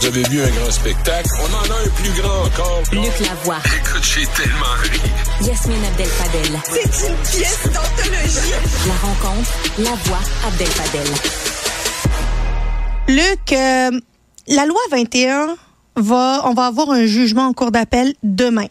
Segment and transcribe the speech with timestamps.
[0.00, 1.28] Vous avez vu un grand spectacle?
[1.40, 2.82] On en a un plus grand encore.
[2.92, 3.58] Luc Lavoie.
[3.64, 5.00] Écoute, j'ai tellement ri.
[5.42, 6.60] Yasmine Abdel-Fadel.
[6.64, 8.52] C'est une pièce d'anthologie.
[8.86, 11.08] La rencontre, la voix Abdel-Fadel.
[13.08, 14.00] Luc, euh,
[14.48, 15.56] la loi 21
[15.96, 18.68] va, on va avoir un jugement en cour d'appel demain.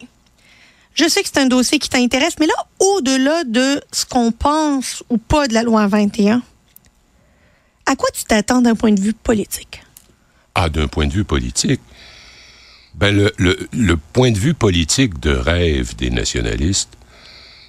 [0.94, 5.02] Je sais que c'est un dossier qui t'intéresse, mais là, au-delà de ce qu'on pense
[5.10, 6.40] ou pas de la loi 21,
[7.84, 9.82] à quoi tu t'attends d'un point de vue politique?
[10.58, 11.82] Ah, d'un point de vue politique,
[12.94, 16.88] ben le, le, le point de vue politique de rêve des nationalistes,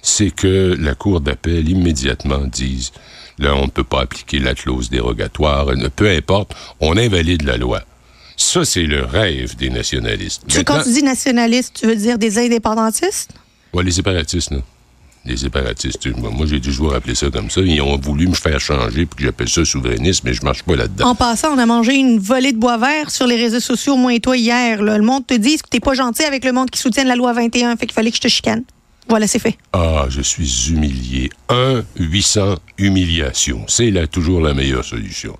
[0.00, 2.92] c'est que la Cour d'appel immédiatement dise
[3.38, 7.82] là, on ne peut pas appliquer la clause dérogatoire, peu importe, on invalide la loi.
[8.38, 10.44] Ça, c'est le rêve des nationalistes.
[10.48, 13.34] Tu, quand tu dis nationaliste, tu veux dire des indépendantistes?
[13.82, 14.58] Les séparatistes, là.
[15.28, 16.06] Les séparatistes.
[16.16, 17.60] Moi, j'ai toujours appelé ça comme ça.
[17.60, 20.74] Ils ont voulu me faire changer, puis que j'appelle ça souverainisme, mais je marche pas
[20.74, 21.06] là-dedans.
[21.06, 24.14] En passant, on a mangé une volée de bois vert sur les réseaux sociaux, moi
[24.14, 24.82] et toi, hier.
[24.82, 24.96] là.
[24.96, 27.34] Le monde te dit que t'es pas gentil avec le monde qui soutient la loi
[27.34, 28.62] 21, fait qu'il fallait que je te chicane.
[29.08, 29.58] Voilà, c'est fait.
[29.74, 31.30] Ah, je suis humilié.
[31.50, 33.64] Un 800 humiliation.
[33.68, 35.36] C'est là toujours la meilleure solution.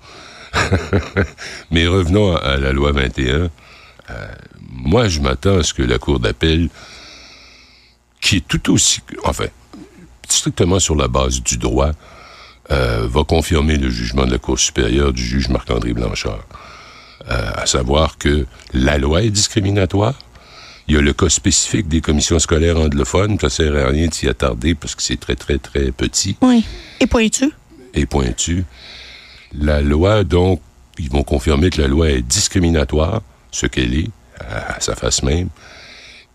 [1.71, 3.25] Mais revenons à, à la loi 21.
[3.33, 3.49] Euh,
[4.71, 6.69] moi, je m'attends à ce que la Cour d'appel,
[8.21, 9.45] qui est tout aussi, enfin,
[10.33, 11.91] strictement sur la base du droit,
[12.71, 16.43] euh, va confirmer le jugement de la Cour supérieure du juge Marc-André Blanchard.
[17.29, 20.13] Euh, à savoir que la loi est discriminatoire.
[20.87, 23.37] Il y a le cas spécifique des commissions scolaires anglophones.
[23.39, 26.63] Ça sert à rien de s'y attarder parce que c'est très, très, très petit Oui.
[26.99, 27.51] Et pointu?
[27.93, 28.65] et pointu.
[29.53, 30.61] La loi, donc,
[30.99, 35.23] ils vont confirmer que la loi est discriminatoire, ce qu'elle est, à, à sa face
[35.23, 35.49] même,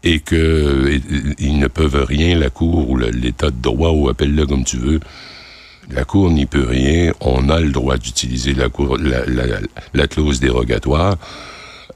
[0.05, 4.08] et que et- et- ils ne peuvent rien, la Cour ou l'État de droit, ou
[4.08, 5.00] appelle-le comme tu veux.
[5.91, 7.12] La Cour n'y peut rien.
[7.20, 9.61] On a le droit d'utiliser la, cour, la, la-
[9.92, 11.16] la clause dérogatoire.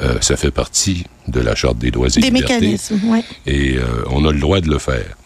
[0.02, 3.20] Euh, ça fait partie de la Charte des droits et Des libertés mécanismes, oui.
[3.46, 5.16] et euh, on a le droit de le faire.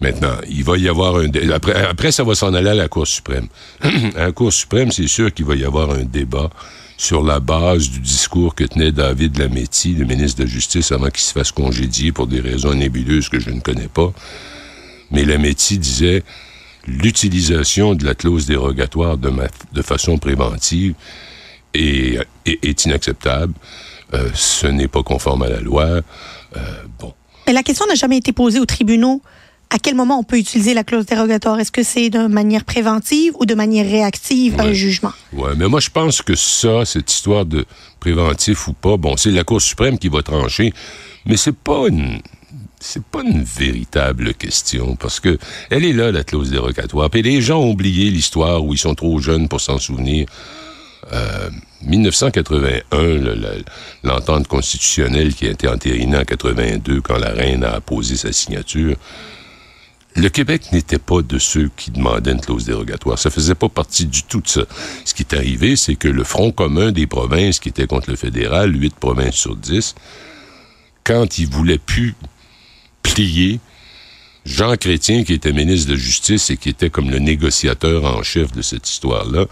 [0.00, 1.28] Maintenant, il va y avoir un...
[1.28, 3.46] dé- Après, après ça va s'en aller à la Cour suprême.
[4.16, 6.50] à la Cour suprême, c'est sûr qu'il va y avoir un débat
[6.96, 11.10] sur la base du discours que tenait David Lametti, le ministre de la Justice, avant
[11.10, 14.12] qu'il se fasse congédier pour des raisons nébuleuses que je ne connais pas.
[15.10, 16.22] Mais Lametti disait
[16.86, 19.30] l'utilisation de la clause dérogatoire de,
[19.72, 20.94] de façon préventive
[21.74, 23.52] est inacceptable.
[24.14, 25.84] Euh, ce n'est pas conforme à la loi.
[25.84, 26.60] Euh,
[26.98, 27.12] bon.
[27.46, 29.20] Mais la question n'a jamais été posée aux tribunaux.
[29.68, 31.58] À quel moment on peut utiliser la clause dérogatoire?
[31.58, 34.74] Est-ce que c'est de manière préventive ou de manière réactive à un Ouais.
[34.74, 35.12] jugement?
[35.32, 37.66] Ouais, mais moi, je pense que ça, cette histoire de
[37.98, 40.72] préventif ou pas, bon, c'est la Cour suprême qui va trancher,
[41.26, 42.20] mais c'est pas une.
[42.78, 45.38] C'est pas une véritable question parce que
[45.70, 47.08] elle est là la clause dérogatoire.
[47.10, 50.26] Puis les gens ont oublié l'histoire où ils sont trop jeunes pour s'en souvenir.
[51.12, 51.48] Euh,
[51.82, 53.64] 1981, le- le-
[54.04, 58.96] l'entente constitutionnelle qui a été entérinée en 82 quand la reine a apposé sa signature.
[60.16, 63.18] Le Québec n'était pas de ceux qui demandaient une clause dérogatoire.
[63.18, 64.62] Ça faisait pas partie du tout de ça.
[65.04, 68.16] Ce qui est arrivé, c'est que le Front commun des provinces qui était contre le
[68.16, 69.94] fédéral, huit provinces sur dix,
[71.04, 72.14] quand il voulait plus
[73.02, 73.60] plier,
[74.46, 78.52] Jean Chrétien, qui était ministre de Justice et qui était comme le négociateur en chef
[78.52, 79.44] de cette histoire-là,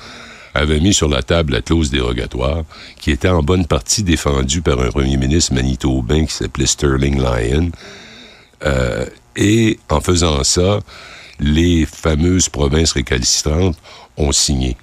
[0.55, 2.63] avait mis sur la table la clause dérogatoire,
[3.01, 7.71] qui était en bonne partie défendue par un premier ministre manitobain qui s'appelait Sterling Lyon.
[8.65, 9.05] Euh,
[9.37, 10.81] et en faisant ça,
[11.41, 13.77] les fameuses provinces récalcitrantes
[14.17, 14.77] ont signé,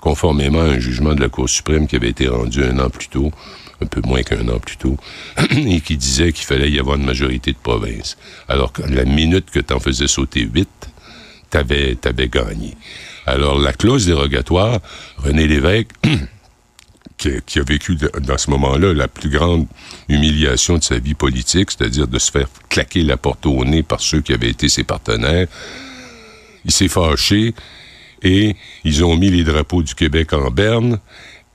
[0.00, 3.08] conformément à un jugement de la Cour suprême qui avait été rendu un an plus
[3.08, 3.32] tôt,
[3.82, 4.96] un peu moins qu'un an plus tôt,
[5.56, 8.16] et qui disait qu'il fallait y avoir une majorité de provinces.
[8.48, 10.68] Alors que la minute que tu en faisais sauter huit,
[11.50, 12.76] t'avais avais gagné.
[13.26, 14.78] Alors la clause dérogatoire,
[15.18, 15.90] René Lévesque,
[17.20, 19.66] qui, qui a vécu de- dans ce moment-là la plus grande
[20.08, 24.00] humiliation de sa vie politique, c'est-à-dire de se faire claquer la porte au nez par
[24.00, 25.46] ceux qui avaient été ses partenaires.
[26.64, 27.54] Il s'est fâché
[28.22, 30.98] et ils ont mis les drapeaux du Québec en berne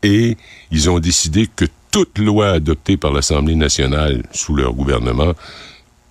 [0.04, 0.38] et
[0.72, 5.34] ils ont décidé que toute loi adoptée par l'Assemblée nationale sous leur gouvernement,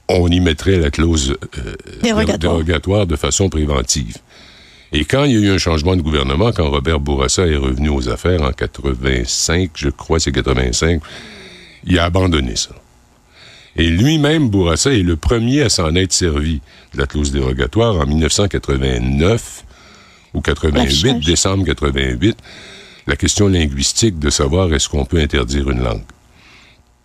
[0.08, 2.38] on y mettrait la clause euh, Dérogatoire.
[2.38, 4.17] dérogatoire de façon préventive.
[4.92, 7.88] Et quand il y a eu un changement de gouvernement, quand Robert Bourassa est revenu
[7.88, 11.00] aux affaires en 85, je crois c'est 85,
[11.84, 12.70] il a abandonné ça.
[13.76, 16.60] Et lui-même, Bourassa, est le premier à s'en être servi
[16.94, 19.64] de la clause dérogatoire en 1989
[20.34, 21.25] ou 88, L'affichage.
[21.25, 22.37] décembre 88,
[23.08, 26.02] la question linguistique de savoir est-ce qu'on peut interdire une langue.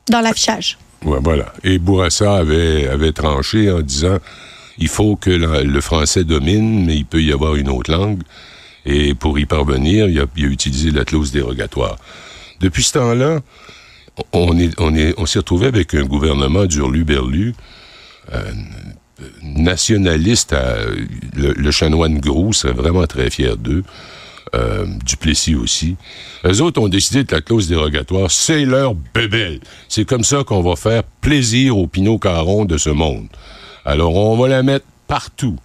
[0.09, 0.77] Dans l'affichage.
[1.03, 1.53] Ouais, voilà.
[1.63, 4.17] Et Bourassa avait, avait tranché en disant
[4.79, 8.21] il faut que le français domine, mais il peut y avoir une autre langue.
[8.85, 11.97] Et pour y parvenir, il a, il a utilisé la clause dérogatoire.
[12.59, 13.41] Depuis ce temps-là,
[14.33, 17.53] on est, on s'est retrouvé avec un gouvernement d'Urlu-Berlu,
[18.33, 18.51] euh,
[19.43, 20.55] nationaliste,
[21.35, 23.83] le, chanoine Gros serait vraiment très fier d'eux.
[24.55, 25.95] Euh, Duplessis aussi.
[26.43, 29.59] Eux autres ont décidé que la clause dérogatoire, c'est leur bébelle.
[29.87, 33.27] C'est comme ça qu'on va faire plaisir aux Pinot Caron de ce monde.
[33.85, 35.57] Alors, on va la mettre partout.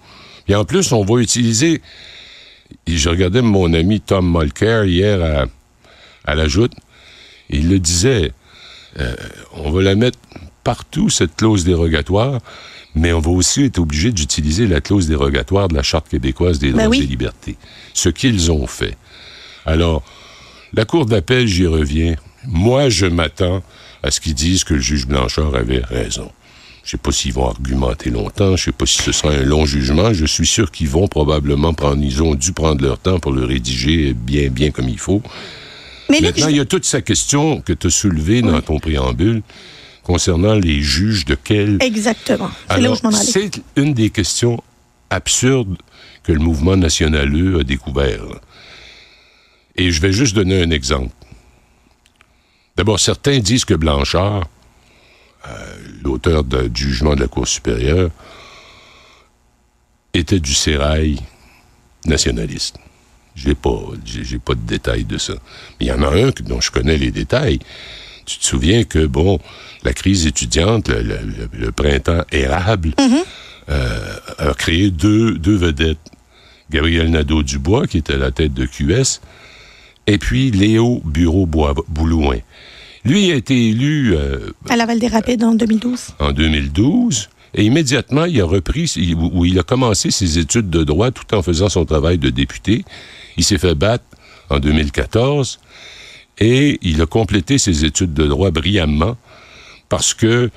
[0.49, 1.83] Et en plus, on va utiliser...
[2.87, 5.47] Et je regardais mon ami Tom Mulcair hier à,
[6.31, 6.73] à la joute.
[7.51, 8.33] Il le disait,
[8.99, 9.15] euh,
[9.53, 10.19] on va la mettre
[10.65, 12.41] partout, cette clause dérogatoire,
[12.95, 16.71] mais on va aussi être obligé d'utiliser la clause dérogatoire de la Charte québécoise des
[16.71, 17.01] droits Ben oui.
[17.01, 17.57] et libertés.
[17.93, 18.97] Ce qu'ils ont fait.
[19.67, 20.03] Alors,
[20.73, 22.17] la Cour d'appel, j'y reviens.
[22.47, 23.63] Moi, je m'attends
[24.03, 26.31] à ce qu'ils disent que le juge Blanchard avait raison.
[26.85, 29.65] Je sais pas s'ils vont argumenter longtemps, je sais pas si ce sera un long
[29.65, 30.13] jugement.
[30.13, 33.45] Je suis sûr qu'ils vont probablement prendre, ils ont dû prendre leur temps pour le
[33.45, 35.23] rédiger bien, bien comme il faut.
[36.11, 39.43] Mais Maintenant, il y a toute sa question que tu as soulevée dans ton préambule
[40.03, 41.79] concernant les juges de quel...
[41.81, 42.51] Exactement.
[43.13, 44.63] C'est une des questions
[45.09, 45.79] absurdes
[46.23, 48.25] que le mouvement nationaleux a découvert.
[49.77, 51.15] Et je vais juste donner un exemple.
[52.77, 54.49] D'abord, certains disent que Blanchard,
[56.03, 58.11] l'auteur de- du jugement de la Cour supérieure,
[60.13, 61.19] était du sérail
[62.07, 62.77] nationaliste.
[63.35, 65.35] J'ai pas, j'ai pas de détails de ça.
[65.81, 67.59] Mais il y en a un dont je connais les détails.
[68.27, 69.41] Tu te souviens que, bon,
[69.83, 72.95] la crise étudiante, le, le- le- le printemps érable,
[73.69, 75.99] euh, a créé deux, deux vedettes.
[76.71, 79.21] Gabriel Nadeau-Dubois, qui était à la tête de QS,
[80.07, 82.39] et puis Léo Bureau-Boulouin.
[83.05, 86.01] Lui a été élu euh, À Laval des Rapides en 2012.
[86.21, 87.29] en 2012.
[87.57, 91.35] Et immédiatement, il a repris, il- où il a commencé ses études de droit tout
[91.35, 92.85] en faisant son travail de député.
[93.37, 94.05] Il s'est fait battre
[94.51, 95.61] en 2014
[96.39, 99.17] et il a complété ses études de droit brillamment
[99.89, 100.51] parce que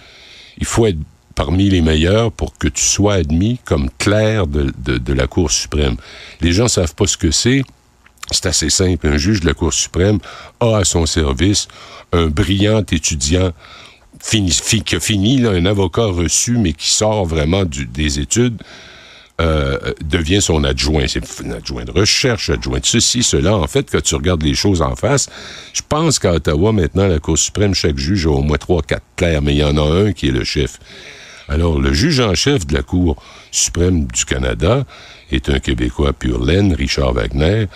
[0.58, 0.98] il faut être
[1.36, 5.52] parmi les meilleurs pour que tu sois admis comme clerc de, de- de la Cour
[5.52, 5.98] suprême.
[6.42, 7.62] Les gens savent pas ce que c'est.
[8.31, 9.07] C'est assez simple.
[9.07, 10.19] Un juge de la Cour suprême
[10.59, 11.68] a à son service
[12.12, 13.51] un brillant étudiant
[14.19, 18.62] qui a fini, un avocat reçu, mais qui sort vraiment des études,
[19.39, 21.06] euh, devient son adjoint.
[21.07, 23.56] C'est un adjoint de recherche, adjoint de ceci, cela.
[23.56, 25.29] En fait, quand tu regardes les choses en face,
[25.74, 29.06] je pense qu'à Ottawa, maintenant, la Cour suprême, chaque juge a au moins trois, quatre
[29.15, 30.79] clercs, mais il y en a un qui est le chef.
[31.50, 33.22] Alors, le juge en chef de la Cour
[33.52, 34.86] suprême du Canada
[35.32, 37.68] est un Québécois pur laine, Richard Wagner,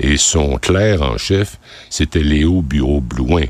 [0.00, 1.58] et son clerc en chef,
[1.90, 3.44] c'était Léo Bureau-Blouin.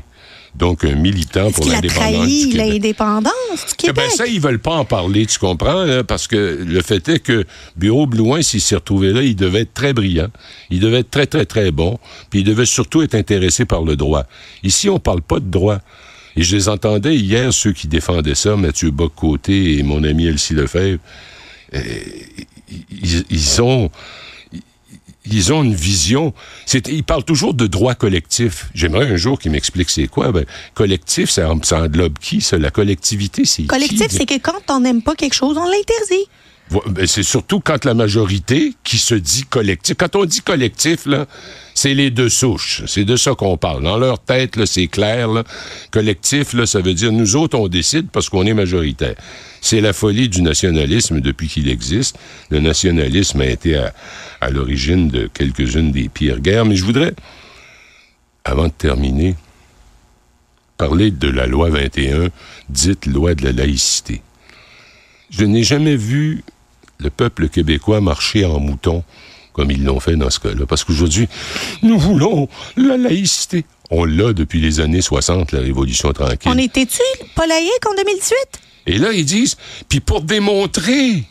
[0.53, 2.67] Donc, un militant pour qu'il a l'indépendance trahi du Québec.
[2.73, 3.95] l'indépendance du Eh Québec?
[3.95, 7.19] ben ça, ils veulent pas en parler, tu comprends, là, parce que le fait est
[7.19, 7.45] que
[7.77, 10.27] Bureau Blouin, s'il s'est retrouvé là, il devait être très brillant,
[10.69, 11.99] il devait être très, très, très bon,
[12.29, 14.25] puis il devait surtout être intéressé par le droit.
[14.63, 15.77] Ici, on parle pas de droit.
[16.35, 20.53] Et je les entendais hier, ceux qui défendaient ça, Mathieu Bock-Côté et mon ami Elsie
[20.53, 20.99] Lefebvre,
[21.73, 21.81] euh,
[22.91, 23.89] ils, ils ont...
[25.31, 26.33] Ils ont une vision.
[26.73, 28.71] Ils parlent toujours de droit collectif.
[28.73, 30.31] J'aimerais un jour qu'ils m'expliquent c'est quoi.
[30.31, 32.57] Ben, collectif, ça, ça englobe qui, ça?
[32.57, 33.65] La collectivité, c'est?
[33.65, 36.27] Collectif, c'est que quand on n'aime pas quelque chose, on l'interdit.
[36.71, 39.97] Ben, c'est surtout quand la majorité qui se dit collectif.
[39.97, 41.05] Quand on dit collectif,
[41.73, 42.83] c'est les deux souches.
[42.87, 43.83] C'est de ça qu'on parle.
[43.83, 45.29] Dans leur tête, c'est clair.
[45.91, 49.15] Collectif, là, ça veut dire nous autres, on décide parce qu'on est majoritaire.
[49.59, 52.17] C'est la folie du nationalisme depuis qu'il existe.
[52.49, 53.93] Le nationalisme a été à,
[54.39, 56.65] à l'origine de quelques-unes des pires guerres.
[56.65, 57.13] Mais je voudrais,
[58.45, 59.35] avant de terminer,
[60.77, 62.29] parler de la loi 21,
[62.69, 64.21] dite loi de la laïcité.
[65.31, 66.43] Je n'ai jamais vu
[67.01, 69.03] le peuple québécois marcher en mouton
[69.53, 70.65] comme ils l'ont fait dans ce cas-là.
[70.65, 71.27] Parce qu'aujourd'hui,
[71.83, 73.65] nous voulons la laïcité.
[73.89, 76.49] On l'a depuis les années 60, la Révolution tranquille.
[76.51, 77.01] On était-tu
[77.35, 78.35] pas laïque en 2018?
[78.87, 79.57] Et là, ils disent,
[79.89, 81.25] puis pour démontrer,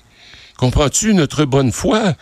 [0.58, 2.14] comprends-tu, notre bonne foi,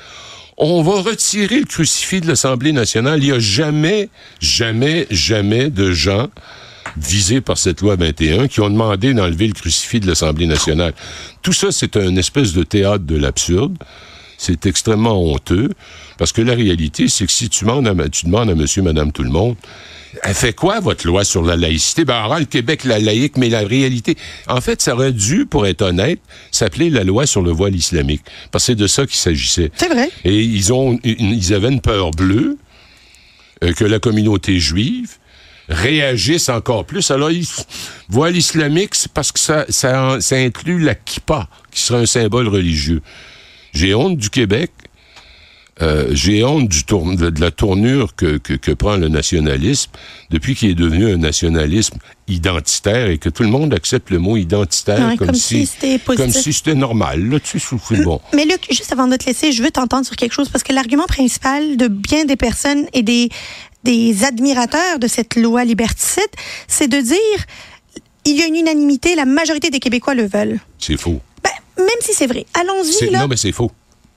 [0.57, 3.23] on va retirer le crucifix de l'Assemblée nationale.
[3.23, 4.09] Il n'y a jamais,
[4.41, 6.29] jamais, jamais de gens
[6.97, 10.95] visés par cette loi 21 qui ont demandé d'enlever le crucifix de l'Assemblée nationale.
[11.43, 13.77] Tout ça, c'est un espèce de théâtre de l'absurde.
[14.37, 15.71] C'est extrêmement honteux,
[16.17, 19.11] parce que la réalité, c'est que si tu demandes à, tu demandes à monsieur, madame,
[19.11, 19.57] tout le monde,
[20.23, 22.05] elle fait quoi, votre loi sur la laïcité?
[22.05, 24.17] Ben, rend le Québec la laïque, mais la réalité...
[24.47, 26.21] En fait, ça aurait dû, pour être honnête,
[26.53, 28.23] s'appeler la loi sur le voile islamique.
[28.53, 29.71] Parce que c'est de ça qu'il s'agissait.
[29.77, 30.09] C'est vrai.
[30.25, 32.59] Et ils, ont, ils avaient une peur bleue
[33.65, 35.17] euh, que la communauté juive
[35.69, 37.11] réagisse encore plus.
[37.11, 37.47] Alors, ils,
[38.09, 42.49] voile islamique, c'est parce que ça, ça, ça inclut la kippa, qui serait un symbole
[42.49, 43.03] religieux.
[43.73, 44.71] J'ai honte du Québec.
[45.81, 49.93] euh, j'ai honte du tour, de, la tournure que, que, que prend le nationalisme
[50.31, 54.37] depuis qu'il est devenu un nationalisme identitaire et que tout le monde accepte le mot
[54.37, 55.69] identitaire Ouais, comme, comme si
[56.05, 57.29] comme si c'était normal.
[57.29, 58.21] Là, tu c'est bon.
[58.35, 60.73] Mais Luc, juste avant de te laisser, je veux t'entendre sur quelque chose parce que
[60.73, 63.29] l'argument principal de bien des personnes et des,
[63.85, 66.29] des admirateurs de cette loi liberticide,
[66.67, 67.17] c'est de dire
[68.25, 70.61] il y a une unanimité, la majorité des Québécois le veulent.
[70.79, 71.21] C'est faux.
[71.43, 72.45] Ben, même si c'est vrai.
[72.55, 73.11] Allons-y.
[73.11, 73.71] Non, mais c'est faux.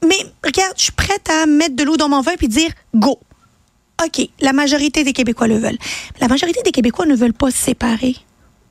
[0.08, 3.20] Mais regarde, je suis prête à mettre de l'eau dans mon vin puis dire go.
[4.04, 5.78] OK, la majorité des Québécois le veulent.
[6.20, 8.16] La majorité des Québécois ne veulent pas se séparer.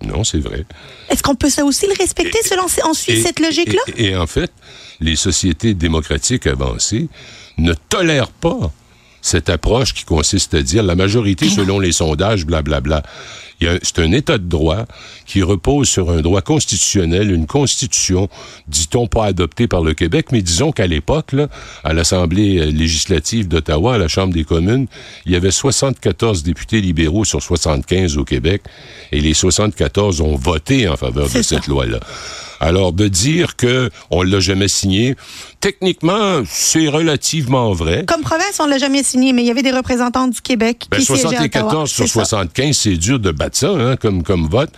[0.05, 0.65] Non, c'est vrai.
[1.09, 3.81] Est-ce qu'on peut ça aussi le respecter selon on suit Et- cette logique-là?
[3.97, 4.51] Et, et en fait,
[4.99, 7.09] les sociétés démocratiques avancées
[7.59, 8.73] ne tolèrent pas
[9.23, 13.03] cette approche qui consiste à dire la majorité selon les sondages, blablabla.
[13.83, 14.87] C'est un état de droit
[15.27, 18.29] qui repose sur un droit constitutionnel, une constitution,
[18.69, 21.35] dit-on pas adoptée par le Québec, mais disons qu'à l'époque,
[21.85, 24.87] à l'Assemblée euh, législative d'Ottawa, à la Chambre des communes,
[25.27, 28.63] il y avait 74 députés libéraux sur 75 au Québec,
[29.13, 31.43] et les 74 ont voté en faveur de ça.
[31.43, 32.01] cette loi-là.
[32.61, 35.17] Alors, de dire que on l'a jamais signé,
[35.61, 38.05] techniquement, c'est relativement vrai.
[38.07, 40.99] Comme province, on l'a jamais signé, mais il y avait des représentants du Québec Ben,
[40.99, 41.87] qui siégeaient à Ottawa.
[41.87, 42.25] 74 sur C'est ça.
[42.25, 44.71] 75, c'est dur de battre ça, hein, comme, comme vote.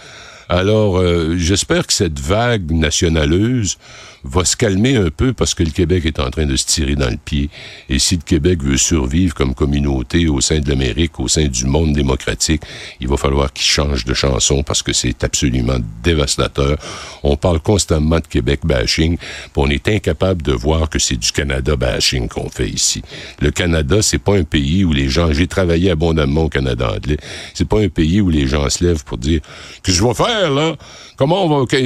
[0.48, 3.78] Alors, euh, j'espère que cette vague nationaleuse
[4.24, 6.94] va se calmer un peu parce que le Québec est en train de se tirer
[6.94, 7.50] dans le pied.
[7.88, 11.64] Et si le Québec veut survivre comme communauté au sein de l'Amérique, au sein du
[11.64, 12.62] monde démocratique,
[13.00, 16.76] il va falloir qu'il change de chanson parce que c'est absolument dévastateur.
[17.22, 19.16] On parle constamment de Québec bashing,
[19.56, 23.00] on est incapable de voir que c'est du Canada bashing qu'on fait ici.
[23.40, 27.16] Le Canada, c'est pas un pays où les gens, j'ai travaillé abondamment au Canada anglais,
[27.54, 29.40] c'est pas un pays où les gens se lèvent pour dire,
[29.84, 30.74] que je vais faire, là?
[31.16, 31.78] Comment on va,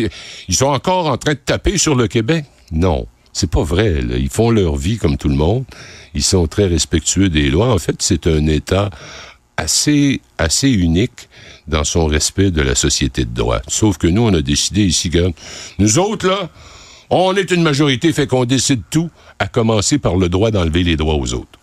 [0.48, 2.44] ils sont encore en train de taper sur le Québec?
[2.72, 3.06] Non.
[3.32, 4.00] C'est pas vrai.
[4.00, 4.16] là.
[4.16, 5.64] Ils font leur vie comme tout le monde.
[6.14, 7.72] Ils sont très respectueux des lois.
[7.72, 8.90] En fait, c'est un État
[9.56, 11.28] assez, assez unique
[11.68, 13.60] dans son respect de la société de droit.
[13.68, 15.32] Sauf que nous, on a décidé ici que
[15.78, 16.50] nous autres, là,
[17.10, 20.96] on est une majorité, fait qu'on décide tout, à commencer par le droit d'enlever les
[20.96, 21.58] droits aux autres.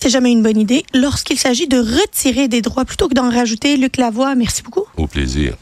[0.00, 3.76] C'est jamais une bonne idée lorsqu'il s'agit de retirer des droits plutôt que d'en rajouter.
[3.76, 4.84] Luc Lavoie, merci beaucoup.
[4.96, 5.54] Au plaisir.